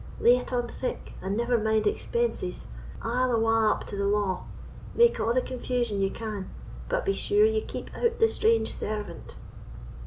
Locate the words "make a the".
4.95-5.43